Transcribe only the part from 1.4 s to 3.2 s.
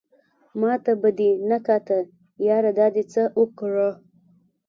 نه کاته ياره دا دې